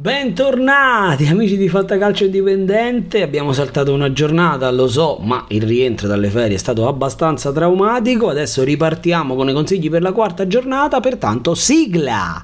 [0.00, 6.30] Bentornati amici di Fantacalcio Indipendente, abbiamo saltato una giornata, lo so, ma il rientro dalle
[6.30, 11.54] ferie è stato abbastanza traumatico, adesso ripartiamo con i consigli per la quarta giornata, pertanto
[11.54, 12.42] sigla!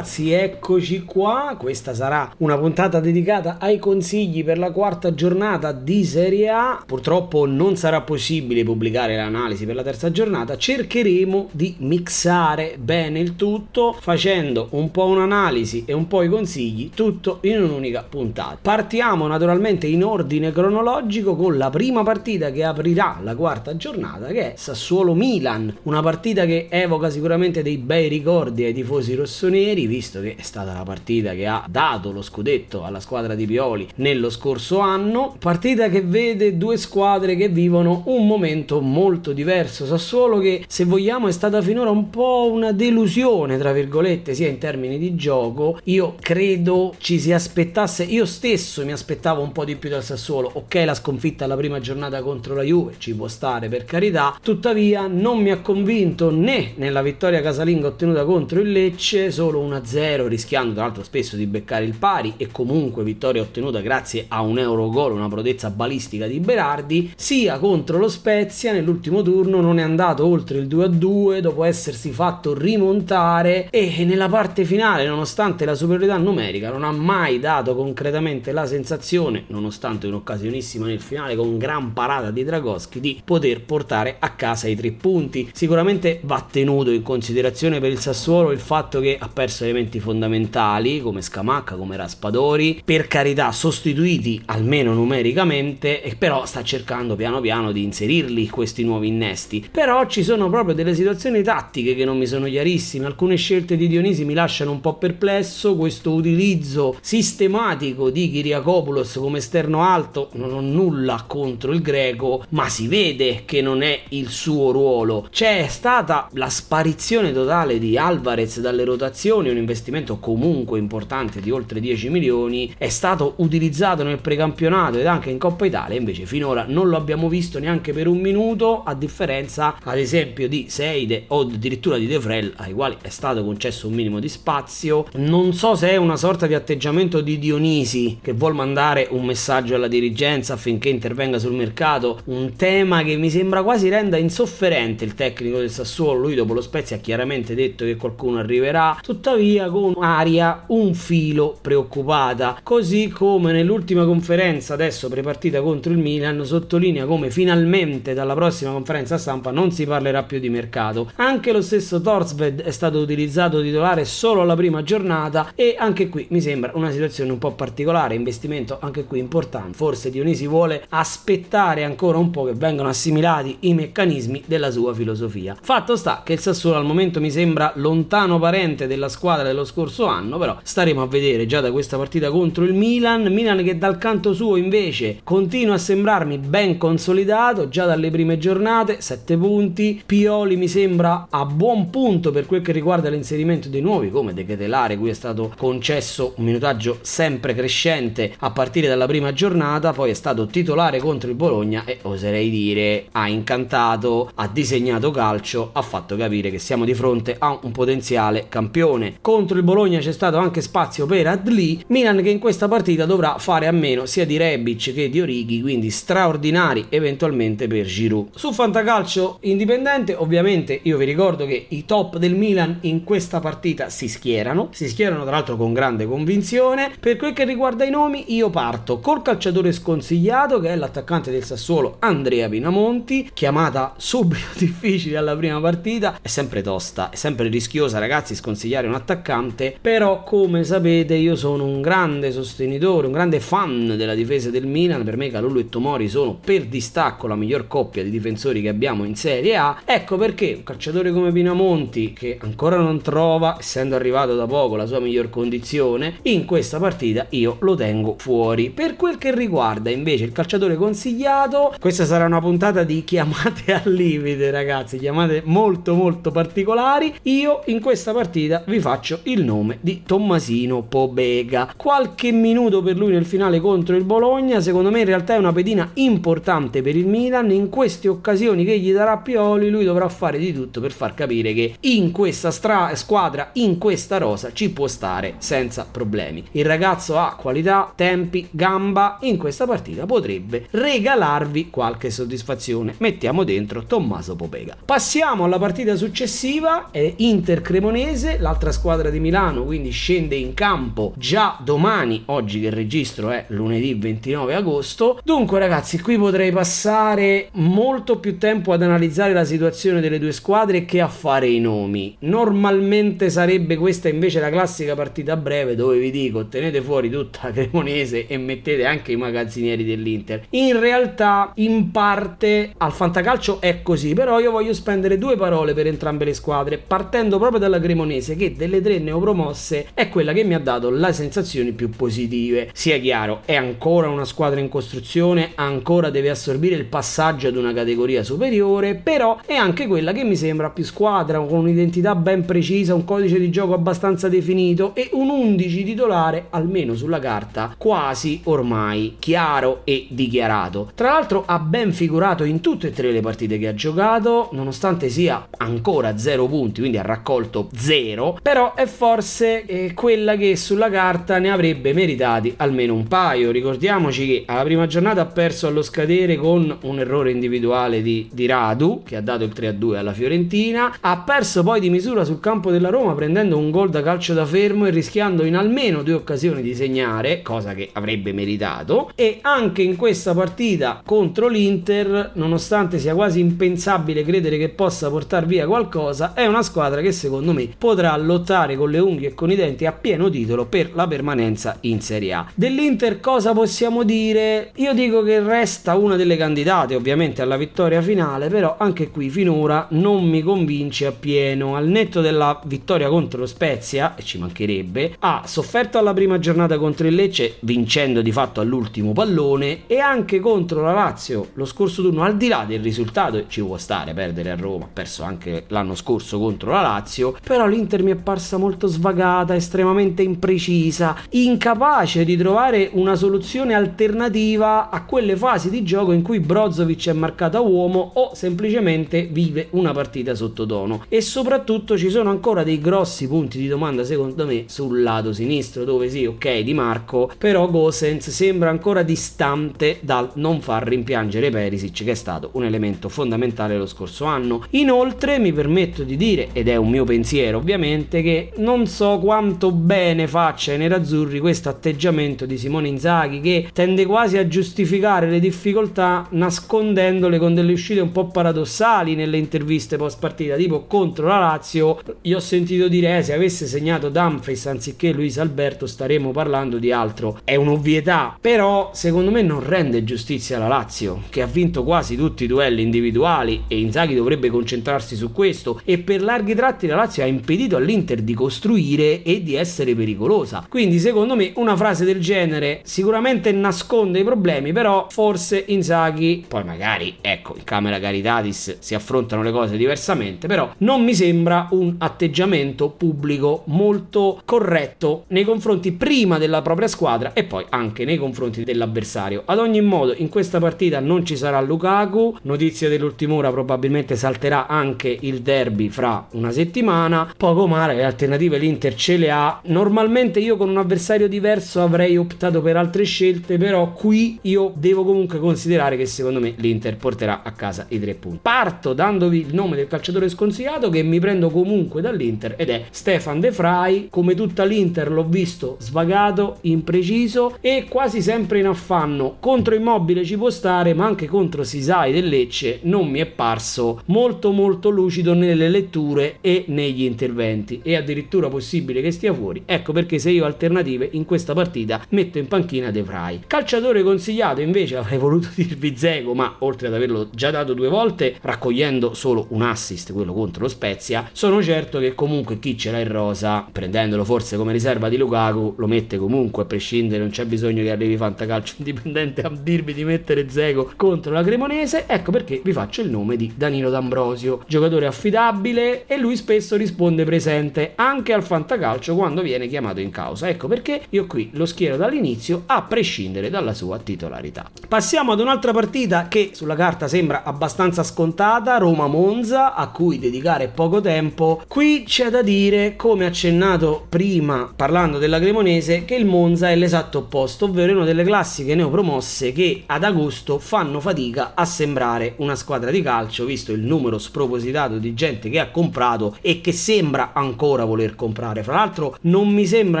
[0.08, 1.54] Ragazzi, eccoci qua.
[1.58, 6.82] Questa sarà una puntata dedicata ai consigli per la quarta giornata di Serie A.
[6.84, 10.56] Purtroppo non sarà possibile pubblicare l'analisi per la terza giornata.
[10.56, 16.90] Cercheremo di mixare bene il tutto facendo un po' un'analisi e un po' i consigli,
[16.94, 18.58] tutto in un'unica puntata.
[18.60, 24.52] Partiamo naturalmente in ordine cronologico con la prima partita che aprirà la quarta giornata che
[24.52, 30.20] è Sassuolo Milan, una partita che evoca sicuramente dei bei ricordi ai tifosi rossoneri visto
[30.20, 34.30] che è stata la partita che ha dato lo scudetto alla squadra di Pioli nello
[34.30, 35.34] scorso anno.
[35.38, 39.86] Partita che vede due squadre che vivono un momento molto diverso.
[39.86, 44.58] Sassuolo che, se vogliamo, è stata finora un po' una delusione, tra virgolette, sia in
[44.58, 45.80] termini di gioco.
[45.84, 50.48] Io credo ci si aspettasse, io stesso mi aspettavo un po' di più dal Sassuolo.
[50.54, 55.08] Ok, la sconfitta alla prima giornata contro la Juve ci può stare per carità, tuttavia
[55.08, 60.26] non mi ha convinto né nella vittoria casalinga ottenuta contro il Lecce, solo una 1-0
[60.26, 64.58] rischiando tra l'altro spesso di beccare il pari e comunque vittoria ottenuta grazie a un
[64.58, 69.82] euro gol, una prodezza balistica di Berardi, sia contro lo Spezia nell'ultimo turno non è
[69.82, 76.16] andato oltre il 2-2 dopo essersi fatto rimontare e nella parte finale nonostante la superiorità
[76.16, 82.30] numerica non ha mai dato concretamente la sensazione, nonostante un'occasionissima nel finale con gran parata
[82.30, 85.50] di Dragoschi, di poter portare a casa i tre punti.
[85.52, 91.00] Sicuramente va tenuto in considerazione per il Sassuolo il fatto che ha perso elementi fondamentali
[91.00, 97.70] come Scamacca, come Raspadori, per carità sostituiti almeno numericamente, e però sta cercando piano piano
[97.72, 99.68] di inserirli questi nuovi innesti.
[99.70, 103.86] Però ci sono proprio delle situazioni tattiche che non mi sono chiarissime, alcune scelte di
[103.86, 110.52] Dionisi mi lasciano un po' perplesso, questo utilizzo sistematico di Kiriakopoulos come esterno alto, non
[110.52, 115.28] ho nulla contro il greco, ma si vede che non è il suo ruolo.
[115.30, 121.80] C'è stata la sparizione totale di Alvarez dalle rotazioni, un investimento comunque importante di oltre
[121.80, 126.88] 10 milioni, è stato utilizzato nel precampionato ed anche in Coppa Italia, invece finora non
[126.88, 131.96] lo abbiamo visto neanche per un minuto, a differenza ad esempio di Seide o addirittura
[131.98, 135.06] di De Frel, ai quali è stato concesso un minimo di spazio.
[135.14, 139.74] Non so se è una sorta di atteggiamento di Dionisi che vuol mandare un messaggio
[139.74, 145.14] alla dirigenza affinché intervenga sul mercato, un tema che mi sembra quasi renda insofferente il
[145.14, 149.70] tecnico del Sassuolo, lui dopo lo Spezia ha chiaramente detto che qualcuno arriverà, tuttavia tuttavia
[149.70, 157.06] con aria un filo preoccupata, così come nell'ultima conferenza adesso prepartita contro il Milan sottolinea
[157.06, 161.10] come finalmente dalla prossima conferenza stampa non si parlerà più di mercato.
[161.16, 166.26] Anche lo stesso Torsved è stato utilizzato titolare solo alla prima giornata e anche qui
[166.30, 169.76] mi sembra una situazione un po' particolare, investimento anche qui importante.
[169.76, 175.56] Forse Dionisi vuole aspettare ancora un po' che vengano assimilati i meccanismi della sua filosofia.
[175.60, 179.64] Fatto sta che il Sassuolo al momento mi sembra lontano parente della squadra squadra dello
[179.64, 183.78] scorso anno, però staremo a vedere già da questa partita contro il Milan, Milan che
[183.78, 190.02] dal canto suo invece continua a sembrarmi ben consolidato già dalle prime giornate, 7 punti,
[190.04, 194.44] Pioli mi sembra a buon punto per quel che riguarda l'inserimento dei nuovi come De
[194.44, 200.10] Ketelare, cui è stato concesso un minutaggio sempre crescente a partire dalla prima giornata, poi
[200.10, 205.82] è stato titolare contro il Bologna e oserei dire ha incantato, ha disegnato calcio, ha
[205.82, 210.38] fatto capire che siamo di fronte a un potenziale campione contro il Bologna c'è stato
[210.38, 214.38] anche spazio per Adli, Milan che in questa partita dovrà fare a meno sia di
[214.38, 218.28] Rebic che di Orighi, quindi straordinari eventualmente per Giroud.
[218.36, 223.90] Su Fantacalcio indipendente, ovviamente io vi ricordo che i top del Milan in questa partita
[223.90, 226.90] si schierano, si schierano tra l'altro con grande convinzione.
[226.98, 231.44] Per quel che riguarda i nomi, io parto col calciatore sconsigliato che è l'attaccante del
[231.44, 237.98] Sassuolo Andrea Pinamonti, chiamata subito difficile alla prima partita, è sempre tosta, è sempre rischiosa
[237.98, 243.40] ragazzi sconsigliare un attaccante attaccante, però come sapete io sono un grande sostenitore, un grande
[243.40, 247.66] fan della difesa del Milan, per me Calulu e Tomori sono per distacco la miglior
[247.66, 252.38] coppia di difensori che abbiamo in Serie A, ecco perché un calciatore come Pinamonti che
[252.40, 257.56] ancora non trova, essendo arrivato da poco, la sua miglior condizione, in questa partita io
[257.60, 258.70] lo tengo fuori.
[258.70, 263.92] Per quel che riguarda invece il calciatore consigliato, questa sarà una puntata di chiamate al
[263.92, 269.78] limite ragazzi, chiamate molto molto particolari, io in questa partita vi vi faccio il nome
[269.80, 271.72] di Tommasino Pobega.
[271.74, 275.52] Qualche minuto per lui nel finale contro il Bologna, secondo me in realtà è una
[275.52, 280.38] pedina importante per il Milan, in queste occasioni che gli darà Pioli lui dovrà fare
[280.38, 284.86] di tutto per far capire che in questa stra- squadra, in questa rosa ci può
[284.86, 286.44] stare senza problemi.
[286.52, 292.94] Il ragazzo ha qualità, tempi, gamba, in questa partita potrebbe regalarvi qualche soddisfazione.
[292.98, 294.76] Mettiamo dentro Tommaso Pobega.
[294.84, 301.12] Passiamo alla partita successiva, è Inter Cremonese, l'altra squadra di Milano, quindi scende in campo
[301.16, 305.20] già domani, oggi che registro è lunedì 29 agosto.
[305.22, 310.84] Dunque ragazzi, qui potrei passare molto più tempo ad analizzare la situazione delle due squadre
[310.84, 312.16] che a fare i nomi.
[312.20, 317.52] Normalmente sarebbe questa invece la classica partita breve dove vi dico tenete fuori tutta la
[317.68, 320.46] Cremonese e mettete anche i magazzinieri dell'Inter.
[320.50, 325.86] In realtà in parte al fantacalcio è così, però io voglio spendere due parole per
[325.86, 330.54] entrambe le squadre, partendo proprio dalla Cremonese che delle tre neopromosse è quella che mi
[330.54, 332.70] ha dato le sensazioni più positive.
[332.72, 337.74] Sia chiaro, è ancora una squadra in costruzione, ancora deve assorbire il passaggio ad una
[337.74, 342.94] categoria superiore, però è anche quella che mi sembra più squadra, con un'identità ben precisa,
[342.94, 349.16] un codice di gioco abbastanza definito e un 11 titolare, almeno sulla carta, quasi ormai
[349.18, 350.92] chiaro e dichiarato.
[350.94, 355.08] Tra l'altro ha ben figurato in tutte e tre le partite che ha giocato, nonostante
[355.08, 360.90] sia ancora 0 punti, quindi ha raccolto 0, però è forse eh, quella che sulla
[360.90, 363.50] carta ne avrebbe meritati almeno un paio.
[363.50, 368.46] Ricordiamoci che alla prima giornata ha perso allo scadere con un errore individuale di, di
[368.46, 372.70] Radu, che ha dato il 3-2 alla Fiorentina, ha perso poi di misura sul campo
[372.70, 376.62] della Roma prendendo un gol da calcio da fermo e rischiando in almeno due occasioni
[376.62, 383.14] di segnare, cosa che avrebbe meritato, e anche in questa partita contro l'Inter, nonostante sia
[383.14, 388.16] quasi impensabile credere che possa portare via qualcosa, è una squadra che secondo me potrà
[388.16, 392.00] lottare con le unghie e con i denti a pieno titolo per la permanenza in
[392.00, 392.46] Serie A.
[392.54, 394.72] Dell'Inter cosa possiamo dire?
[394.76, 399.86] Io dico che resta una delle candidate ovviamente alla vittoria finale, però anche qui finora
[399.90, 401.76] non mi convince appieno.
[401.76, 406.78] Al netto della vittoria contro lo Spezia, e ci mancherebbe, ha sofferto alla prima giornata
[406.78, 412.02] contro il Lecce, vincendo di fatto all'ultimo pallone, e anche contro la Lazio lo scorso
[412.02, 415.64] turno, al di là del risultato, ci può stare perdere a Roma, ha perso anche
[415.68, 418.16] l'anno scorso contro la Lazio, però l'Inter mi è
[418.48, 425.82] parsa molto svagata, estremamente imprecisa, incapace di trovare una soluzione alternativa a quelle fasi di
[425.82, 431.04] gioco in cui Brozovic è marcato a uomo o semplicemente vive una partita sottotono.
[431.08, 435.84] E soprattutto ci sono ancora dei grossi punti di domanda secondo me sul lato sinistro
[435.84, 442.04] dove sì ok Di Marco però Gosens sembra ancora distante dal non far rimpiangere Perisic
[442.04, 444.64] che è stato un elemento fondamentale lo scorso anno.
[444.70, 449.70] Inoltre mi permetto di dire ed è un mio pensiero ovviamente che non so quanto
[449.72, 455.40] bene faccia ai nerazzurri questo atteggiamento di Simone Inzaghi che tende quasi a giustificare le
[455.40, 461.38] difficoltà nascondendole con delle uscite un po' paradossali nelle interviste post partita tipo contro la
[461.38, 462.00] Lazio.
[462.22, 466.92] Io ho sentito dire eh, se avesse segnato Dumfries anziché Luis Alberto staremmo parlando di
[466.92, 467.38] altro.
[467.44, 468.36] È un'ovvietà.
[468.40, 472.82] Però secondo me non rende giustizia alla Lazio che ha vinto quasi tutti i duelli
[472.82, 475.80] individuali e Inzaghi dovrebbe concentrarsi su questo.
[475.84, 480.66] E per larghi tratti la Lazio ha impedito all'Inter di costruire e di essere pericolosa
[480.68, 486.64] quindi secondo me una frase del genere sicuramente nasconde i problemi però forse Inzaghi poi
[486.64, 491.94] magari ecco in camera Caritatis si affrontano le cose diversamente però non mi sembra un
[491.96, 498.64] atteggiamento pubblico molto corretto nei confronti prima della propria squadra e poi anche nei confronti
[498.64, 499.42] dell'avversario.
[499.46, 502.36] Ad ogni modo, in questa partita non ci sarà Lukaku.
[502.42, 507.32] Notizia dell'ultima ora, probabilmente salterà anche il derby fra una settimana.
[507.36, 509.60] Poco male, le alternative l'Inter ce le ha.
[509.66, 515.04] Normalmente io con un avversario diverso avrei optato per altre scelte, però qui io devo
[515.04, 518.40] comunque considerare che secondo me l'Inter porterà a casa i tre punti.
[518.42, 523.38] Parto dandovi il nome del calciatore sconsigliato che mi prendo comunque dall'Inter ed è Stefan
[523.38, 524.08] De Vrij.
[524.10, 529.36] Come tutta l'Inter l'ho visto svagato, impreciso e quasi sempre in affanno.
[529.38, 534.00] Contro Immobile ci può stare, ma anche contro Sisai del Lecce non mi è parso
[534.06, 537.80] molto molto lucido nelle letture e negli interventi.
[537.84, 539.62] E addirittura possibile che stia fuori.
[539.66, 543.40] Ecco perché se io ho alternative in questa partita metto in panchina De Vrij.
[543.46, 548.36] Calciatore consigliato invece avrei voluto dirvi Zego, ma oltre ad averlo già dato due volte,
[548.40, 553.00] raccogliendo solo un assist, quello contro lo Spezia, sono certo che comunque chi ce l'ha
[553.00, 557.44] in rosa, prendendolo forse come riserva di Lukaku, lo mette comunque a prescindere, non c'è
[557.44, 562.60] bisogno che arrivi Fantacalcio Indipendente a dirvi di mettere Zego contro la Cremonese, ecco perché
[562.62, 568.32] vi faccio il nome di Danilo D'Ambrosio, giocatore affidabile e lui spesso risponde presente anche
[568.32, 570.48] al fantacalcio quando viene chiamato in causa.
[570.48, 574.70] Ecco perché io qui lo schiero dall'inizio a prescindere dalla sua titolarità.
[574.86, 581.00] Passiamo ad un'altra partita che sulla carta sembra abbastanza scontata, Roma-Monza, a cui dedicare poco
[581.00, 581.62] tempo.
[581.66, 587.18] Qui c'è da dire, come accennato prima parlando della Cremonese, che il Monza è l'esatto
[587.18, 592.90] opposto, ovvero una delle classiche neopromosse che ad agosto fanno fatica a sembrare una squadra
[592.90, 597.77] di calcio, visto il numero spropositato di gente che ha comprato e che sembra ancora
[597.84, 598.62] voler comprare.
[598.62, 600.00] Fra l'altro non mi sembra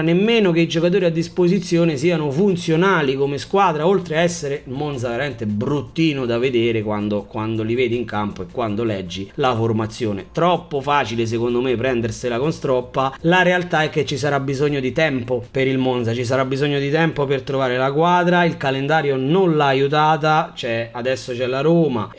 [0.00, 5.46] nemmeno che i giocatori a disposizione siano funzionali come squadra, oltre a essere Monza veramente
[5.46, 10.26] bruttino da vedere quando, quando li vedi in campo e quando leggi la formazione.
[10.32, 14.92] Troppo facile secondo me prendersela con stroppa, la realtà è che ci sarà bisogno di
[14.92, 19.16] tempo per il Monza, ci sarà bisogno di tempo per trovare la quadra, il calendario
[19.16, 22.10] non l'ha aiutata, cioè adesso c'è la Roma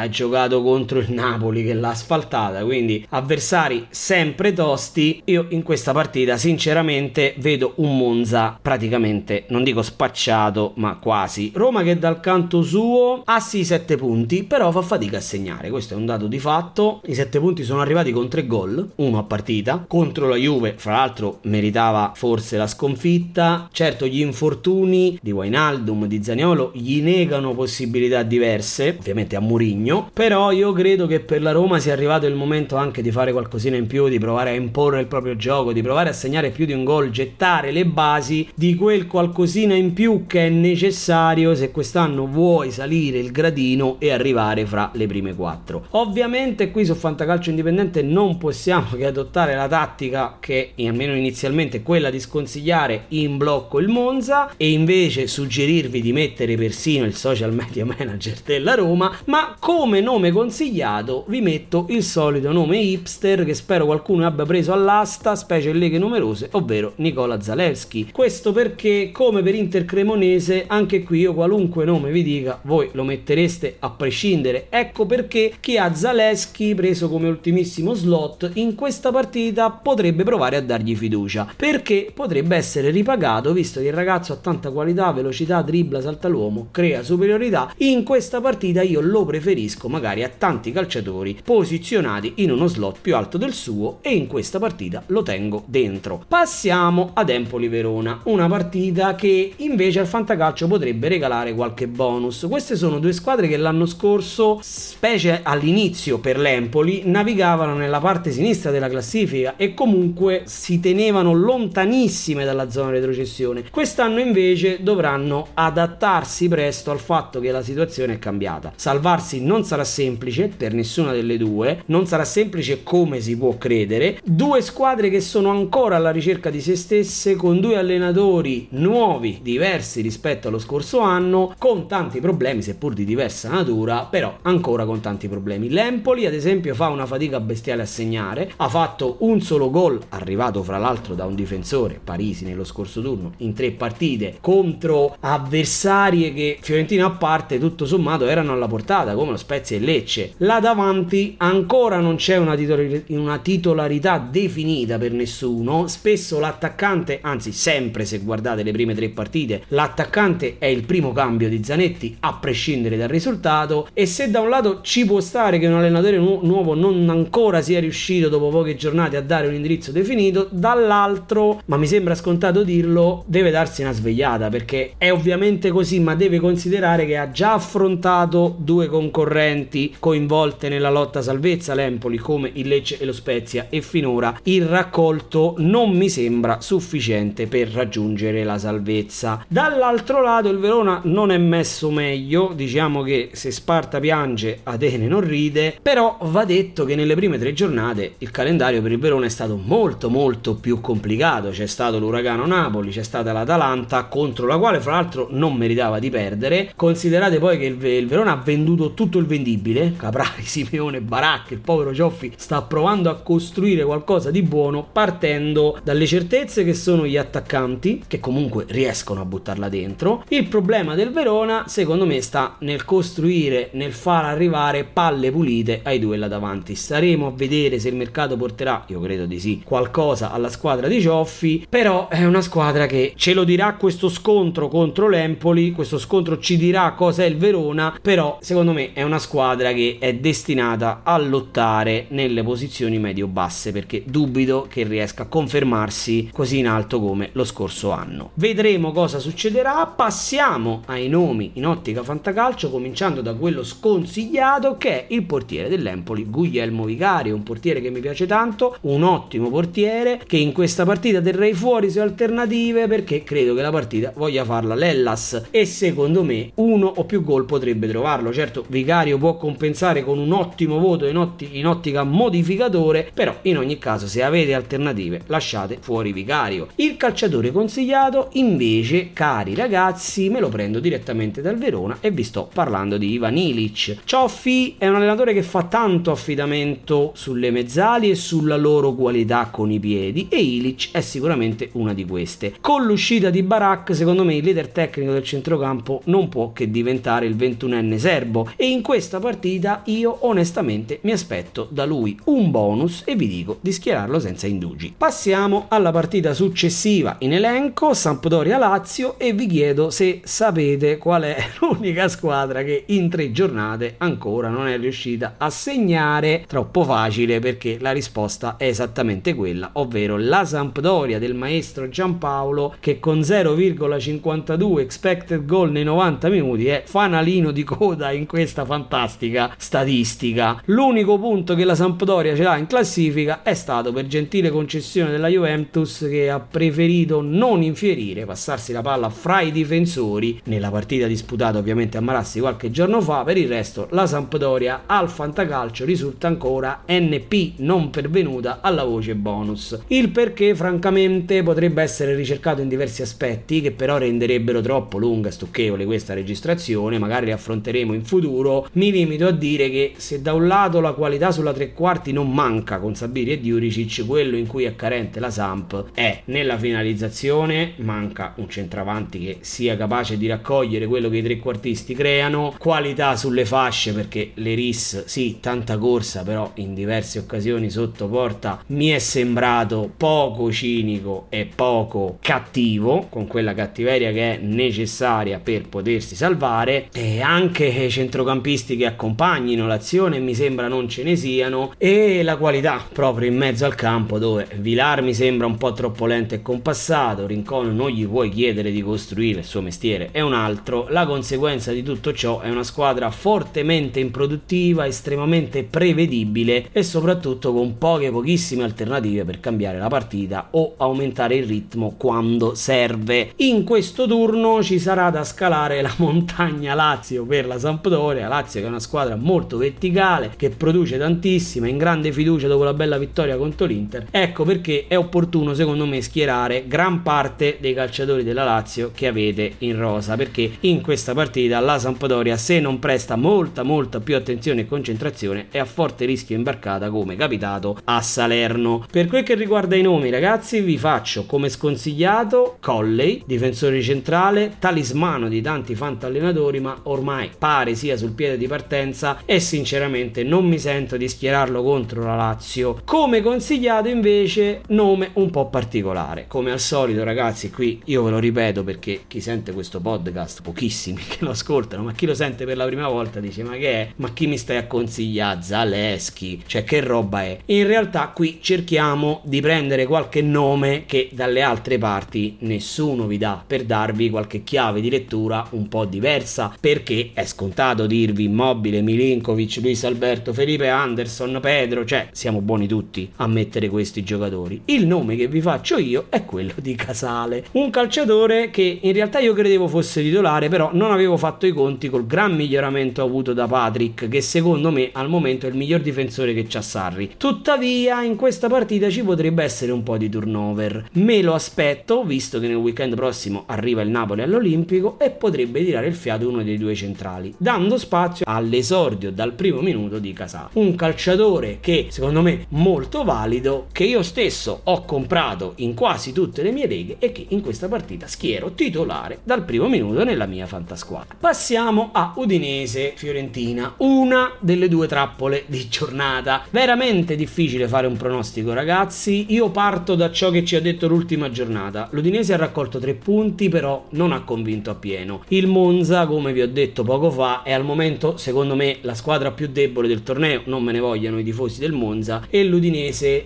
[0.00, 5.22] ha giocato contro il Napoli che l'ha asfaltata, quindi avversari sempre tosti.
[5.24, 11.50] Io in questa partita sinceramente vedo un Monza praticamente, non dico spacciato, ma quasi.
[11.54, 15.94] Roma che dal canto suo ha sì 7 punti, però fa fatica a segnare, questo
[15.94, 17.00] è un dato di fatto.
[17.06, 20.92] I 7 punti sono arrivati con 3 gol, uno a partita, contro la Juve, fra
[20.92, 23.68] l'altro meritava forse la sconfitta.
[23.72, 30.52] Certo gli infortuni di Wainaldum, di Zaniolo gli negano possibilità diverse, ovviamente a Murigno, però
[30.52, 33.86] io credo che per la Roma sia arrivato il momento anche di fare qualcosina in
[33.86, 36.84] più, di provare a imporre il proprio gioco, di provare a segnare più di un
[36.84, 42.70] gol, gettare le basi di quel qualcosina in più che è necessario se quest'anno vuoi
[42.70, 45.86] salire il gradino e arrivare fra le prime quattro.
[45.90, 51.82] Ovviamente qui su Fantacalcio Indipendente non possiamo che adottare la tattica che almeno inizialmente è
[51.82, 57.52] quella di sconsigliare in blocco il Monza e invece suggerirvi di mettere persino il social
[57.52, 63.54] media manager della Roma, ma come nome consigliato vi metto il solito nome hipster che
[63.54, 68.10] spero qualcuno abbia preso all'asta, specie in leghe numerose, ovvero Nicola Zalewski.
[68.10, 73.04] Questo perché come per Inter Cremonese anche qui io qualunque nome vi dica voi lo
[73.04, 74.66] mettereste a prescindere.
[74.68, 80.62] Ecco perché chi ha Zalewski preso come ultimissimo slot in questa partita potrebbe provare a
[80.62, 86.00] dargli fiducia perché potrebbe essere ripagato visto che il ragazzo ha tanta qualità, velocità, dribbla,
[86.00, 87.72] salta l'uomo, crea superiorità.
[87.76, 93.14] In questa partita io lo preferisco magari a tanti calciatori posizionati in uno slot più
[93.14, 96.24] alto del suo e in questa partita lo tengo dentro.
[96.26, 102.46] Passiamo ad Empoli Verona, una partita che invece al fantacalcio potrebbe regalare qualche bonus.
[102.48, 108.70] Queste sono due squadre che l'anno scorso, specie all'inizio per l'Empoli, navigavano nella parte sinistra
[108.70, 113.64] della classifica e comunque si tenevano lontanissime dalla zona retrocessione.
[113.70, 118.72] Quest'anno invece dovranno adattarsi presto al fatto che la situazione è cambiata.
[118.74, 124.18] Salvarsi non sarà semplice per nessuna delle due, non sarà semplice come si può credere.
[124.32, 130.02] Due squadre che sono ancora alla ricerca di se stesse con due allenatori nuovi, diversi
[130.02, 135.26] rispetto allo scorso anno, con tanti problemi, seppur di diversa natura, però ancora con tanti
[135.26, 135.68] problemi.
[135.68, 140.62] L'Empoli, ad esempio, fa una fatica bestiale a segnare, ha fatto un solo gol, arrivato
[140.62, 146.56] fra l'altro da un difensore, Parisi, nello scorso turno, in tre partite contro avversarie che
[146.60, 150.34] Fiorentina a parte tutto sommato erano alla portata, come lo Spezia e Lecce.
[150.36, 157.52] Là davanti ancora non c'è una, titolari- una titolarità definita per nessuno, spesso l'attaccante, anzi
[157.52, 162.34] sempre se guardate le prime tre partite, l'attaccante è il primo cambio di Zanetti a
[162.34, 163.88] prescindere dal risultato.
[163.92, 167.62] E se da un lato ci può stare che un allenatore nu- nuovo non ancora
[167.62, 172.62] sia riuscito dopo poche giornate a dare un indirizzo definito, dall'altro, ma mi sembra scontato
[172.62, 177.54] dirlo, deve darsi una svegliata perché è ovviamente così, ma deve considerare che ha già
[177.54, 183.80] affrontato due concorrenti coinvolte nella lotta salvezza, l'Empoli come il Lecce e lo Spezia e
[183.80, 184.08] finora
[184.44, 189.44] il raccolto non mi sembra sufficiente per raggiungere la salvezza.
[189.46, 195.20] Dall'altro lato il Verona non è messo meglio, diciamo che se Sparta piange Atene non
[195.20, 199.30] ride, però va detto che nelle prime tre giornate il calendario per il Verona è
[199.30, 204.80] stato molto molto più complicato, c'è stato l'uragano Napoli, c'è stata l'Atalanta contro la quale
[204.80, 209.26] fra l'altro non meritava di perdere, considerate poi che il Verona ha venduto tutto il
[209.26, 213.99] vendibile, Caprari, Simeone, Baracca, il povero Cioffi sta provando a costruire qualcosa
[214.30, 220.24] di buono partendo dalle certezze che sono gli attaccanti che comunque riescono a buttarla dentro.
[220.28, 225.98] Il problema del Verona secondo me sta nel costruire, nel far arrivare palle pulite ai
[225.98, 226.74] due là davanti.
[226.74, 231.00] Staremo a vedere se il mercato porterà, io credo di sì, qualcosa alla squadra di
[231.00, 236.38] Cioffi, però è una squadra che ce lo dirà questo scontro contro l'Empoli, questo scontro
[236.38, 241.00] ci dirà cosa è il Verona, però secondo me è una squadra che è destinata
[241.04, 247.30] a lottare nelle posizioni medio-basse perché dubito che riesca a confermarsi così in alto come
[247.32, 248.32] lo scorso anno.
[248.34, 255.04] Vedremo cosa succederà, passiamo ai nomi in ottica fantacalcio cominciando da quello sconsigliato che è
[255.14, 260.36] il portiere dell'Empoli Guglielmo Vicario, un portiere che mi piace tanto, un ottimo portiere che
[260.36, 265.48] in questa partita terrei fuori se alternative perché credo che la partita voglia farla l'Ellas
[265.50, 268.30] e secondo me uno o più gol potrebbe trovarlo.
[268.30, 273.56] Certo, Vicario può compensare con un ottimo voto in, otti- in ottica modificatore, però in
[273.56, 276.68] ogni caso se avete alternative lasciate fuori Vicario.
[276.76, 282.48] Il calciatore consigliato invece, cari ragazzi, me lo prendo direttamente dal Verona e vi sto
[282.52, 283.98] parlando di Ivan Ilic.
[284.04, 289.70] Cioffi è un allenatore che fa tanto affidamento sulle mezzali e sulla loro qualità con
[289.70, 292.54] i piedi e Ilic è sicuramente una di queste.
[292.60, 297.26] Con l'uscita di Barak, secondo me il leader tecnico del centrocampo non può che diventare
[297.26, 303.02] il 21enne serbo e in questa partita io onestamente mi aspetto da lui un bonus
[303.04, 304.94] e vi dico di schierarlo senza indugi.
[304.96, 312.08] Passiamo alla partita successiva in elenco, Sampdoria-Lazio e vi chiedo se sapete qual è l'unica
[312.08, 316.44] squadra che in tre giornate ancora non è riuscita a segnare.
[316.46, 322.98] Troppo facile perché la risposta è esattamente quella, ovvero la Sampdoria del maestro Giampaolo che
[322.98, 330.60] con 0,52 expected goal nei 90 minuti è fanalino di coda in questa fantastica statistica.
[330.66, 335.28] L'unico punto che la Sampdoria ce l'ha in classifica è stato per gentile concessione della
[335.28, 341.58] Juventus che ha preferito non infierire, passarsi la palla fra i difensori nella partita disputata
[341.58, 343.24] ovviamente a Marassi qualche giorno fa.
[343.24, 349.78] Per il resto la Sampdoria al fantacalcio risulta ancora NP non pervenuta alla voce bonus.
[349.88, 355.32] Il perché francamente potrebbe essere ricercato in diversi aspetti che però renderebbero troppo lunga e
[355.32, 358.68] stucchevole questa registrazione, magari li affronteremo in futuro.
[358.72, 362.32] Mi limito a dire che se da un lato la qualità sulla tre quarti non
[362.32, 367.72] manca con Sabiri e Diuricic, quello in cui è carente la Samp è nella finalizzazione,
[367.76, 373.44] manca un centravanti che sia capace di raccogliere quello che i trequartisti creano, qualità sulle
[373.44, 378.98] fasce perché le RIS sì, tanta corsa, però in diverse occasioni sotto porta mi è
[378.98, 386.88] sembrato poco cinico e poco cattivo, con quella cattiveria che è necessaria per potersi salvare
[386.92, 392.84] e anche centrocampisti che accompagnino l'azione mi sembra non ce ne siano e la qualità
[392.92, 397.26] proprio in mezzo al campo dove Vilar mi sembra un po' troppo lento e compassato,
[397.26, 401.72] Rincon non gli puoi chiedere di costruire il suo mestiere, è un altro, la conseguenza
[401.72, 408.64] di tutto ciò è una squadra fortemente improduttiva, estremamente prevedibile e soprattutto con poche pochissime
[408.64, 413.32] alternative per cambiare la partita o aumentare il ritmo quando serve.
[413.36, 418.66] In questo turno ci sarà da scalare la montagna Lazio per la Sampdoria, Lazio che
[418.66, 423.18] è una squadra molto verticale, che produce tantissima, in grande fiducia dopo la bella vittoria
[423.36, 424.06] contro l'Inter.
[424.10, 429.54] Ecco perché è opportuno secondo me schierare gran parte dei calciatori della Lazio che avete
[429.58, 434.62] in rosa, perché in questa partita la Sampdoria se non presta molta molta più attenzione
[434.62, 438.86] e concentrazione è a forte rischio imbarcata come capitato a Salerno.
[438.90, 445.28] Per quel che riguarda i nomi ragazzi vi faccio come sconsigliato Colley, difensore centrale, talismano
[445.28, 450.58] di tanti fantallenatori ma ormai pare sia sul piede di partenza e sinceramente non mi
[450.58, 452.80] sento di schierarlo contro la Lazio.
[452.84, 456.26] Come consigliato invece nome un po' particolare.
[456.28, 461.00] Come al solito ragazzi qui io ve lo ripeto perché chi sente questo podcast, pochissimi
[461.02, 463.88] che lo ascoltano, ma chi lo sente per la prima volta dice ma che è?
[463.96, 465.42] Ma chi mi stai a consigliare?
[465.42, 466.42] Zaleschi?
[466.46, 467.38] Cioè che roba è?
[467.46, 473.42] In realtà qui cerchiamo di prendere qualche nome che dalle altre parti nessuno vi dà
[473.44, 479.58] per darvi qualche chiave di lettura un po' diversa perché è scontato dirvi Immobile, Milinkovic,
[479.62, 484.62] Luis Alberto, Felipe Anderson, Pedro, cioè siamo buoni tutti a mettere questi giocatori.
[484.66, 489.20] Il nome che vi faccio io è quello di Casale, un calciatore che in realtà
[489.20, 493.46] io credevo fosse titolare, però non avevo fatto i conti col gran miglioramento avuto da
[493.46, 497.12] Patrick, che secondo me al momento è il miglior difensore che c'ha Sarri.
[497.16, 500.88] Tuttavia in questa partita ci potrebbe essere un po' di turnover.
[500.92, 505.86] Me lo aspetto, visto che nel weekend prossimo arriva il Napoli all'Olimpico e potrebbe tirare
[505.86, 510.48] il fiato uno dei due centrali, dando spazio all'esordio dal primo minuto di Casà.
[510.54, 516.42] Un calciatore che secondo me molto valido, che io stesso ho comprato in quasi tutte
[516.42, 520.46] le mie leghe e che in questa partita schiero titolare dal primo minuto nella mia
[520.46, 521.16] fantasquadra.
[521.18, 526.44] Passiamo a Udinese Fiorentina, una delle due trappole di giornata.
[526.50, 529.26] Veramente difficile fare un pronostico, ragazzi.
[529.28, 531.88] Io parto da ciò che ci ha detto l'ultima giornata.
[531.92, 535.24] L'Udinese ha raccolto tre punti, però non ha convinto appieno.
[535.28, 539.30] Il Monza, come vi ho detto poco fa, è al momento, secondo me, la squadra
[539.32, 542.68] più debole del torneo, non me ne vogliano i tifosi del Monza, e l'Udinese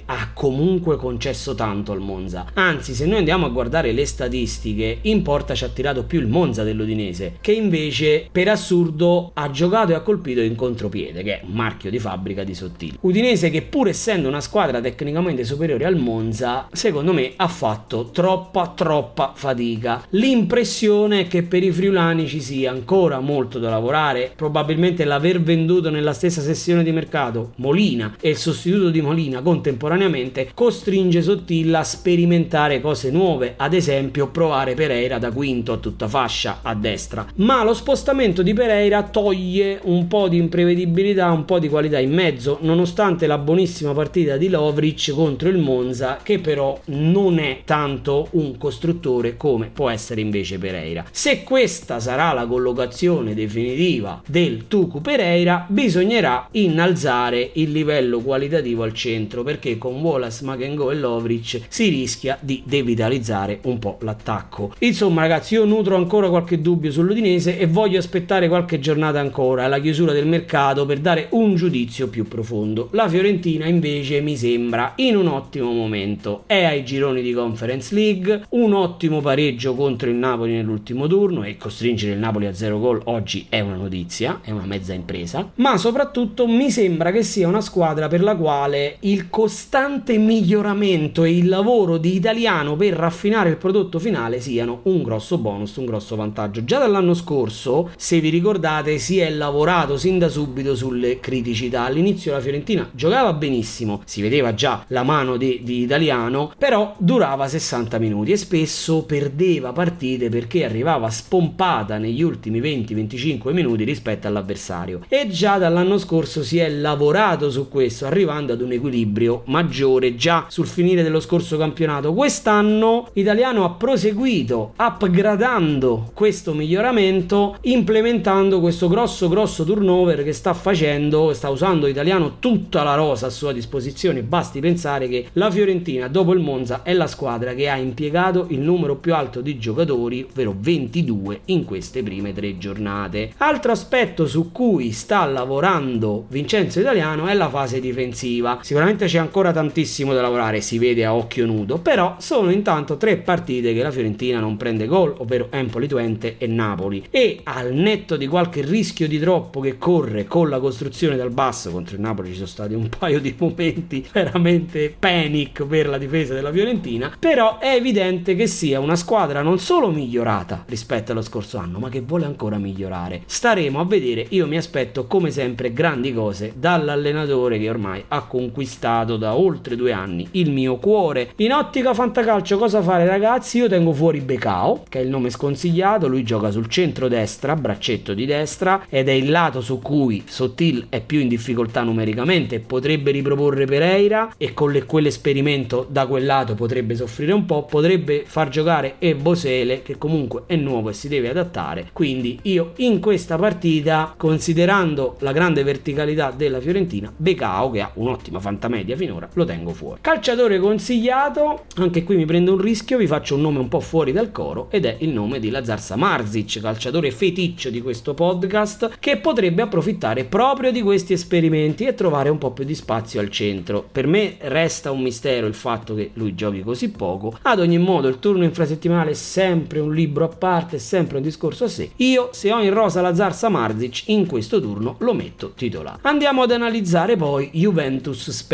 [0.06, 2.46] ha comunque concesso tanto al Monza.
[2.54, 6.26] Anzi, se noi andiamo a guardare le statistiche, in porta ci ha tirato più il
[6.26, 11.42] Monza dell'Udinese, che invece per assurdo ha giocato e ha colpito in contropiede, che è
[11.44, 12.96] un marchio di fabbrica di Sottile.
[13.00, 18.72] Udinese che pur essendo una squadra tecnicamente superiore al Monza, secondo me ha fatto troppa
[18.74, 20.04] troppa fatica.
[20.10, 25.90] L'impressione è che per i friulani ci sia ancora molto da lavorare, probabilmente l'aver venduto
[25.90, 31.84] nella stessa sessione di mercato Molina e il sostituto di Molina contemporaneamente costringe Sottilla a
[31.84, 37.26] sperimentare cose nuove, ad esempio provare Pereira da quinto a tutta fascia a destra.
[37.36, 42.12] Ma lo spostamento di Pereira toglie un po' di imprevedibilità, un po' di qualità in
[42.12, 48.28] mezzo, nonostante la buonissima partita di Lovric contro il Monza, che però non è tanto
[48.32, 51.04] un costruttore come può essere invece Pereira.
[51.10, 58.92] Se questa sarà la collocazione definitiva del Tucu Pereira, bisognerà innalzare il livello qualitativo al
[58.92, 64.74] centro perché con Wallace, Makengo e Lovric si rischia di devitalizzare un po' l'attacco.
[64.80, 69.80] Insomma, ragazzi, io nutro ancora qualche dubbio sull'Udinese e voglio aspettare qualche giornata ancora alla
[69.80, 72.88] chiusura del mercato per dare un giudizio più profondo.
[72.92, 76.44] La Fiorentina invece mi sembra in un ottimo momento.
[76.46, 81.56] È ai gironi di Conference League, un ottimo pareggio contro il Napoli nell'ultimo turno e
[81.56, 85.76] costringere il Napoli a zero gol oggi è una notizia, è una mezza impresa, ma
[85.76, 91.48] soprattutto mi sembra che sia una squadra per la quale il costante miglioramento e il
[91.48, 96.64] lavoro di italiano per raffinare il prodotto finale siano un grosso bonus, un grosso vantaggio.
[96.64, 101.84] Già dall'anno scorso, se vi ricordate, si è lavorato sin da subito sulle criticità.
[101.84, 107.48] All'inizio la Fiorentina giocava benissimo, si vedeva già la mano di, di italiano, però durava
[107.48, 115.00] 60 minuti e spesso perdeva partite perché arrivava spompata negli ultimi 20-25 minuti rispetto all'avversario.
[115.08, 119.02] E già dall'anno scorso si è lavorato su questo, arrivando ad un equilibrio
[119.46, 122.12] maggiore già sul finire dello scorso campionato.
[122.14, 131.32] Quest'anno Italiano ha proseguito upgradando questo miglioramento, implementando questo grosso grosso turnover che sta facendo,
[131.34, 134.22] sta usando Italiano tutta la rosa a sua disposizione.
[134.22, 138.60] Basti pensare che la Fiorentina dopo il Monza è la squadra che ha impiegato il
[138.60, 143.32] numero più alto di giocatori, ovvero 22 in queste prime tre giornate.
[143.38, 148.58] Altro aspetto su cui sta lavorando Vincenzo Italiano è la fase difensiva.
[148.62, 153.16] Sicuramente c'è ancora tantissimo da lavorare, si vede a occhio nudo, però sono intanto tre
[153.16, 157.04] partite che la Fiorentina non prende gol, ovvero Empoli Twente e Napoli.
[157.10, 161.70] E al netto di qualche rischio di troppo che corre con la costruzione dal basso
[161.70, 166.34] contro il Napoli ci sono stati un paio di momenti veramente panic per la difesa
[166.34, 171.58] della Fiorentina, però è evidente che sia una squadra non solo migliorata rispetto allo scorso
[171.58, 173.22] anno, ma che vuole ancora migliorare.
[173.26, 178.72] Staremo a vedere, io mi aspetto come sempre grandi cose dall'allenatore che ormai ha conquistato
[178.78, 181.32] da oltre due anni il mio cuore.
[181.36, 183.58] In ottica fantacalcio cosa fare ragazzi?
[183.58, 188.26] Io tengo fuori Becao, che è il nome sconsigliato, lui gioca sul centro-destra, braccetto di
[188.26, 193.66] destra, ed è il lato su cui Sottil è più in difficoltà numericamente, potrebbe riproporre
[193.66, 198.96] Pereira e con le, quell'esperimento da quel lato potrebbe soffrire un po', potrebbe far giocare
[198.98, 201.88] e Bosele che comunque è nuovo e si deve adattare.
[201.92, 208.40] Quindi io in questa partita, considerando la grande verticalità della Fiorentina, Becao che ha un'ottima
[208.64, 210.00] fantamedia finora, lo tengo fuori.
[210.00, 214.12] Calciatore consigliato, anche qui mi prendo un rischio, vi faccio un nome un po' fuori
[214.12, 219.18] dal coro ed è il nome di Lazar Samarzic, calciatore feticcio di questo podcast, che
[219.18, 223.86] potrebbe approfittare proprio di questi esperimenti e trovare un po' più di spazio al centro.
[223.90, 227.38] Per me resta un mistero il fatto che lui giochi così poco.
[227.42, 231.22] Ad ogni modo, il turno infrasettimanale è sempre un libro a parte, è sempre un
[231.22, 231.90] discorso a sé.
[231.96, 235.98] Io, se ho in rosa Lazar Samarzic, in questo turno lo metto titolare.
[236.02, 238.53] Andiamo ad analizzare poi Juventus Spezia.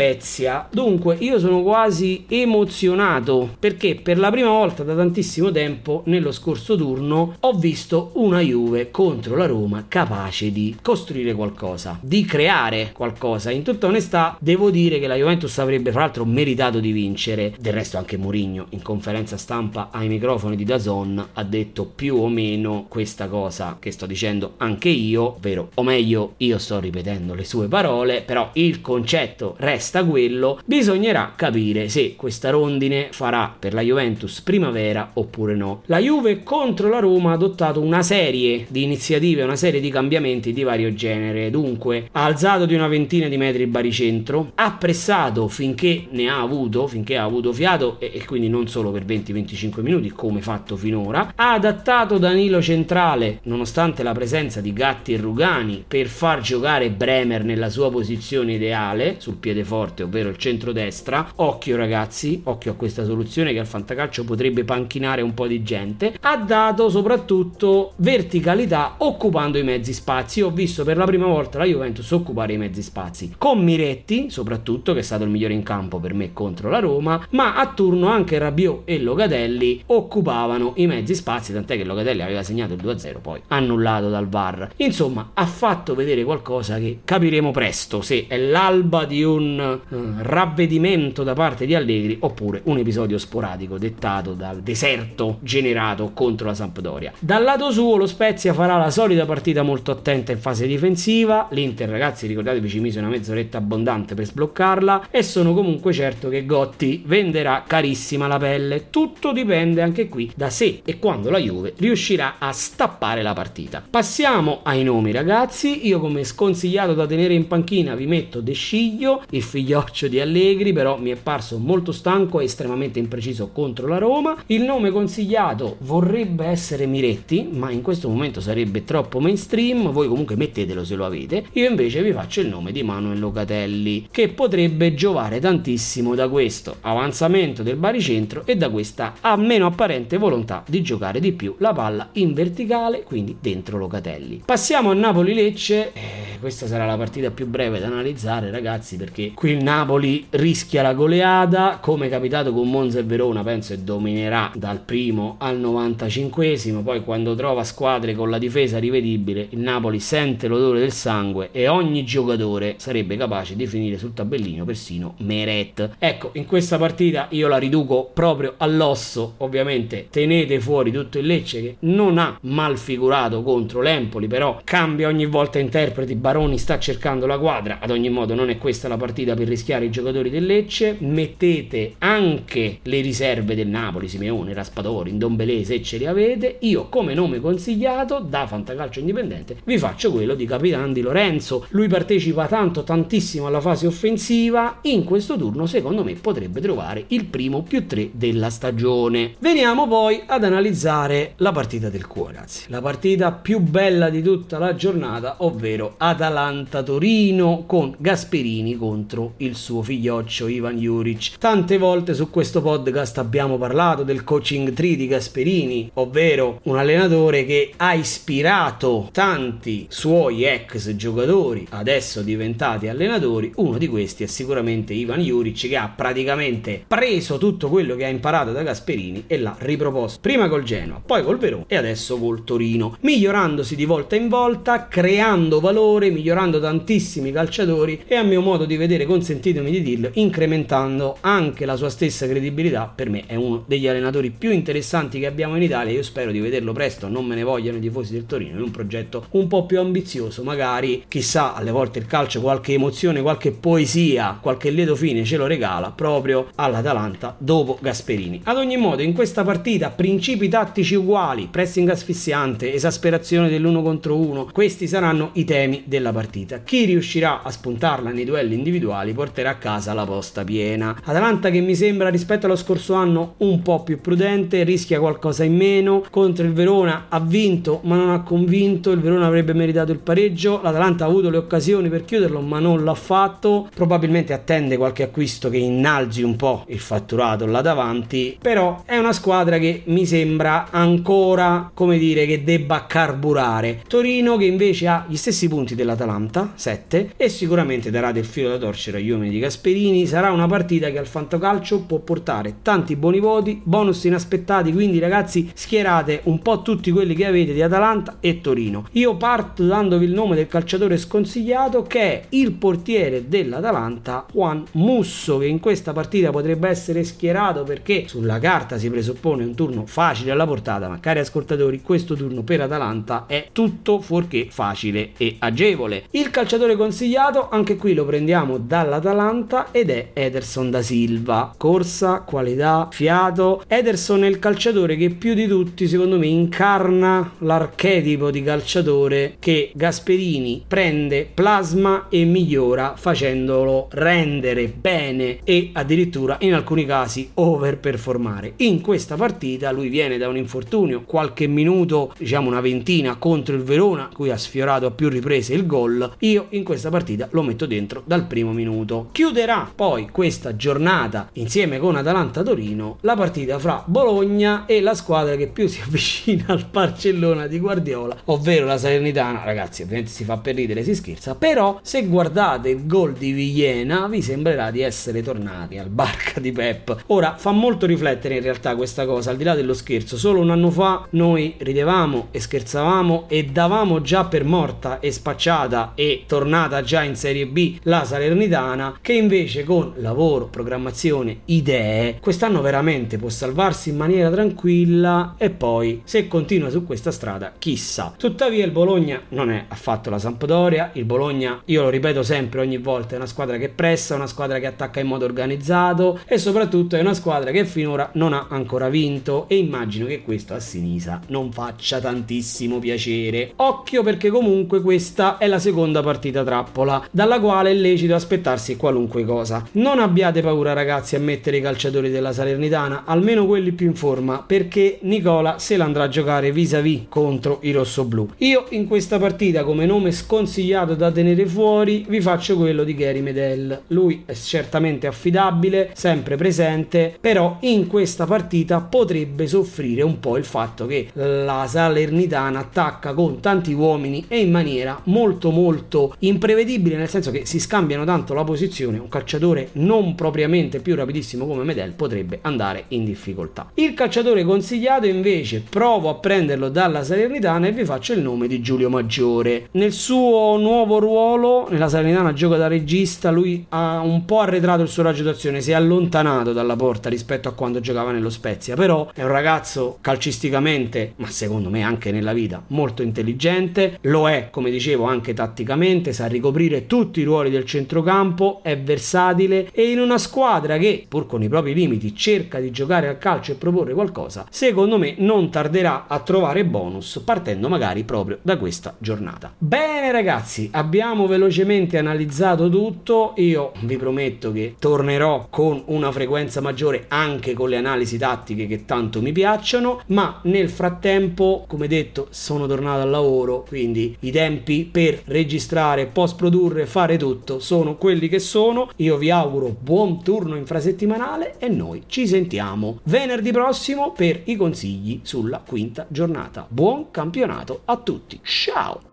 [0.71, 6.75] Dunque, io sono quasi emozionato perché per la prima volta da tantissimo tempo nello scorso
[6.75, 13.51] turno ho visto una Juve contro la Roma capace di costruire qualcosa, di creare qualcosa.
[13.51, 17.53] In tutta onestà, devo dire che la Juventus avrebbe fra l'altro meritato di vincere.
[17.59, 22.27] Del resto anche Mourinho in conferenza stampa ai microfoni di Dazon ha detto più o
[22.27, 27.43] meno questa cosa che sto dicendo anche io, ovvero o meglio io sto ripetendo le
[27.43, 33.81] sue parole, però il concetto resta quello, bisognerà capire se questa rondine farà per la
[33.81, 35.81] Juventus primavera oppure no.
[35.85, 40.53] La Juve contro la Roma ha adottato una serie di iniziative, una serie di cambiamenti
[40.53, 45.47] di vario genere, dunque ha alzato di una ventina di metri il baricentro, ha pressato
[45.47, 49.81] finché ne ha avuto, finché ha avuto fiato e, e quindi non solo per 20-25
[49.81, 55.83] minuti come fatto finora, ha adattato Danilo centrale nonostante la presenza di Gatti e Rugani
[55.87, 61.31] per far giocare Bremer nella sua posizione ideale sul piede forte, ovvero il centrodestra.
[61.35, 66.15] Occhio ragazzi, occhio a questa soluzione che al fantacalcio potrebbe panchinare un po' di gente.
[66.21, 70.41] Ha dato soprattutto verticalità occupando i mezzi spazi.
[70.41, 74.93] Ho visto per la prima volta la Juventus occupare i mezzi spazi con Miretti, soprattutto
[74.93, 78.07] che è stato il migliore in campo per me contro la Roma, ma a turno
[78.07, 83.21] anche Rabiot e Locatelli occupavano i mezzi spazi, tant'è che Locatelli aveva segnato il 2-0
[83.21, 84.69] poi annullato dal VAR.
[84.77, 89.70] Insomma, ha fatto vedere qualcosa che capiremo presto se è l'alba di un
[90.17, 96.53] ravvedimento da parte di Allegri oppure un episodio sporadico dettato dal deserto generato contro la
[96.53, 97.11] Sampdoria.
[97.19, 101.89] Dal lato suo lo Spezia farà la solita partita molto attenta in fase difensiva, l'Inter
[101.89, 107.03] ragazzi ricordatevi ci mise una mezz'oretta abbondante per sbloccarla e sono comunque certo che Gotti
[107.05, 112.35] venderà carissima la pelle, tutto dipende anche qui da se e quando la Juve riuscirà
[112.39, 113.83] a stappare la partita.
[113.87, 119.23] Passiamo ai nomi ragazzi, io come sconsigliato da tenere in panchina vi metto De Sciglio,
[119.31, 123.99] il figlioccio di Allegri, però mi è parso molto stanco e estremamente impreciso contro la
[123.99, 124.35] Roma.
[124.47, 130.35] Il nome consigliato vorrebbe essere Miretti, ma in questo momento sarebbe troppo mainstream, voi comunque
[130.35, 131.45] mettetelo se lo avete.
[131.53, 136.77] Io invece vi faccio il nome di Manuel Locatelli, che potrebbe giovare tantissimo da questo
[136.81, 141.71] avanzamento del baricentro e da questa a meno apparente volontà di giocare di più la
[141.71, 144.41] palla in verticale, quindi dentro Locatelli.
[144.43, 149.50] Passiamo a Napoli-Lecce, eh, questa sarà la partita più breve da analizzare ragazzi perché qui
[149.51, 154.51] il Napoli rischia la goleada, come è capitato con Monza e Verona penso e dominerà
[154.55, 160.47] dal primo al 95esimo, poi quando trova squadre con la difesa rivedibile il Napoli sente
[160.47, 165.95] l'odore del sangue e ogni giocatore sarebbe capace di finire sul tabellino persino Meret.
[165.99, 171.61] Ecco, in questa partita io la riduco proprio all'osso, ovviamente tenete fuori tutto il Lecce
[171.61, 177.25] che non ha mal figurato contro l'Empoli, però cambia ogni volta interpreti, Baroni sta cercando
[177.25, 180.45] la quadra, ad ogni modo non è questa la partita per rischiare i giocatori del
[180.45, 186.89] Lecce, mettete anche le riserve del Napoli, Simeone, Raspadori, Ndombele se ce li avete, io
[186.89, 192.47] come nome consigliato da Fantacalcio Indipendente vi faccio quello di Capitan di Lorenzo, lui partecipa
[192.47, 197.87] tanto tantissimo alla fase offensiva, in questo turno secondo me potrebbe trovare il primo più
[197.87, 199.35] 3 della stagione.
[199.39, 204.57] Veniamo poi ad analizzare la partita del cuore, ragazzi, la partita più bella di tutta
[204.57, 211.37] la giornata, ovvero Atalanta-Torino con Gasperini contro il suo figlioccio Ivan Juric.
[211.37, 217.45] Tante volte su questo podcast abbiamo parlato del coaching tree di Gasperini, ovvero un allenatore
[217.45, 223.51] che ha ispirato tanti suoi ex giocatori, adesso diventati allenatori.
[223.55, 228.09] Uno di questi è sicuramente Ivan Juric che ha praticamente preso tutto quello che ha
[228.09, 232.43] imparato da Gasperini e l'ha riproposto prima col Genoa, poi col Verona e adesso col
[232.43, 238.65] Torino, migliorandosi di volta in volta, creando valore, migliorando tantissimi calciatori e a mio modo
[238.65, 242.89] di vedere, consentitemi di dirlo, incrementando anche la sua stessa credibilità.
[242.93, 245.91] Per me è uno degli allenatori più interessanti che abbiamo in Italia.
[245.91, 248.71] Io spero di vederlo presto, non me ne vogliano i tifosi del Torino, in un
[248.71, 254.37] progetto un po' più ambizioso, magari chissà, alle volte il calcio qualche emozione, qualche poesia,
[254.41, 258.41] qualche lieto fine ce lo regala proprio all'Atalanta dopo Gasperini.
[258.45, 264.47] Ad ogni modo, in questa partita principi tattici uguali, pressing asfissiante, esasperazione dell'uno contro uno,
[264.53, 266.61] questi saranno i temi della partita.
[266.63, 270.95] Chi riuscirà a spuntarla nei duelli individuali porterà a casa la posta piena.
[271.03, 275.55] Atalanta che mi sembra rispetto allo scorso anno un po' più prudente, rischia qualcosa in
[275.55, 279.99] meno, contro il Verona ha vinto ma non ha convinto, il Verona avrebbe meritato il
[279.99, 285.03] pareggio, l'Atalanta ha avuto le occasioni per chiuderlo ma non l'ha fatto, probabilmente attende qualche
[285.03, 290.05] acquisto che innalzi un po' il fatturato là davanti, però è una squadra che mi
[290.05, 293.81] sembra ancora, come dire, che debba carburare.
[293.87, 298.57] Torino che invece ha gli stessi punti dell'Atalanta, 7, e sicuramente darà del filo da
[298.57, 303.19] torcere agli uomini di Gasperini, sarà una partita che al fantocalcio può portare tanti buoni
[303.19, 308.41] voti, bonus inaspettati, quindi ragazzi schierate un po' tutti quelli che avete di Atalanta e
[308.41, 308.87] Torino.
[308.93, 315.37] Io parto dandovi il nome del calciatore sconsigliato che è il portiere dell'Atalanta Juan Musso
[315.37, 320.31] che in questa partita potrebbe essere schierato perché sulla carta si presuppone un turno facile
[320.31, 326.03] alla portata, ma cari ascoltatori, questo turno per Atalanta è tutto fuorché facile e agevole.
[326.11, 331.53] Il calciatore consigliato, anche qui lo prendiamo dall'Atalanta ed è Ederson da Silva.
[331.57, 333.63] Corsa, qualità, fiato.
[333.67, 339.71] Ederson è il calciatore che più di tutti, secondo me, incarna l'archetipo di calciatore che
[339.73, 348.53] Gasperini prende, plasma e migliora facendolo rendere bene e addirittura in alcuni casi overperformare.
[348.57, 353.63] In questa partita lui viene da un infortunio, qualche minuto, diciamo una ventina contro il
[353.63, 357.65] Verona cui ha sfiorato a più riprese il gol, io in questa partita lo metto
[357.65, 358.70] dentro dal primo minuto.
[359.11, 365.35] Chiuderà poi questa giornata insieme con Atalanta Torino la partita fra Bologna e la squadra
[365.35, 369.43] che più si avvicina al Barcellona di Guardiola, ovvero la Salernitana.
[369.43, 374.07] Ragazzi, ovviamente si fa per ridere, si scherza, però se guardate il gol di Villena
[374.07, 377.03] vi sembrerà di essere tornati al barca di Pep.
[377.07, 380.17] Ora fa molto riflettere in realtà questa cosa, al di là dello scherzo.
[380.17, 385.91] Solo un anno fa noi ridevamo e scherzavamo e davamo già per morta e spacciata
[385.95, 388.60] e tornata già in Serie B la Salernitana,
[389.01, 396.01] che invece con lavoro, programmazione, idee, quest'anno veramente può salvarsi in maniera tranquilla e poi
[396.03, 398.13] se continua su questa strada, chissà.
[398.17, 402.77] Tuttavia il Bologna non è affatto la Sampdoria, il Bologna, io lo ripeto sempre ogni
[402.77, 406.95] volta, è una squadra che pressa, una squadra che attacca in modo organizzato e soprattutto
[406.95, 411.21] è una squadra che finora non ha ancora vinto e immagino che questo a Sinisa
[411.27, 413.53] non faccia tantissimo piacere.
[413.55, 418.13] Occhio perché comunque questa è la seconda partita trappola, dalla quale è lecito
[418.51, 419.65] aspettarsi qualunque cosa.
[419.73, 424.43] Non abbiate paura ragazzi a mettere i calciatori della Salernitana, almeno quelli più in forma,
[424.45, 428.27] perché Nicola se la andrà a giocare vis-à-vis contro i rossoblù.
[428.37, 433.21] Io in questa partita come nome sconsigliato da tenere fuori vi faccio quello di Gary
[433.21, 433.81] Medel.
[433.87, 440.45] Lui è certamente affidabile, sempre presente, però in questa partita potrebbe soffrire un po' il
[440.45, 447.09] fatto che la Salernitana attacca con tanti uomini e in maniera molto molto imprevedibile, nel
[447.09, 451.93] senso che si scambiano tanto la posizione, un calciatore non propriamente più rapidissimo come Medel
[451.93, 453.71] potrebbe andare in difficoltà.
[453.75, 458.61] Il calciatore consigliato invece provo a prenderlo dalla Salernitana e vi faccio il nome di
[458.61, 459.67] Giulio Maggiore.
[459.71, 464.87] Nel suo nuovo ruolo, nella Salernitana gioca da regista, lui ha un po' arretrato il
[464.87, 469.09] suo raggio d'azione, si è allontanato dalla porta rispetto a quando giocava nello Spezia, però
[469.13, 474.69] è un ragazzo calcisticamente, ma secondo me anche nella vita, molto intelligente, lo è, come
[474.69, 478.19] dicevo, anche tatticamente, sa ricoprire tutti i ruoli del centrocampo,
[478.61, 483.07] è versatile e in una squadra che, pur con i propri limiti, cerca di giocare
[483.07, 488.37] al calcio e proporre qualcosa, secondo me non tarderà a trovare bonus partendo magari proprio
[488.41, 489.53] da questa giornata.
[489.57, 497.05] Bene ragazzi, abbiamo velocemente analizzato tutto, io vi prometto che tornerò con una frequenza maggiore
[497.07, 502.67] anche con le analisi tattiche che tanto mi piacciono, ma nel frattempo, come detto, sono
[502.67, 508.39] tornato al lavoro, quindi i tempi per registrare, post produrre, fare tutto sono quelli che
[508.39, 508.89] sono.
[508.97, 515.21] Io vi auguro buon turno infrasettimanale e noi ci sentiamo venerdì prossimo per i consigli
[515.23, 516.67] sulla quinta giornata.
[516.69, 518.39] Buon campionato a tutti.
[518.43, 519.10] Ciao!